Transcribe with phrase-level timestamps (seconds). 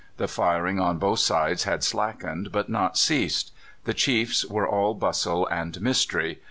[0.17, 3.51] The firing on both sides had slackened, but not ceased.
[3.83, 6.39] The chiefs were all bustle and mystery.